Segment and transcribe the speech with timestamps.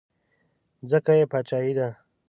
[0.91, 1.89] ځکه یې باچایي ده.